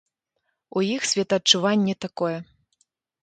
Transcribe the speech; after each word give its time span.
У 0.79 0.81
іх 0.95 1.01
светаадчуванне 1.11 1.95
такое. 2.05 2.35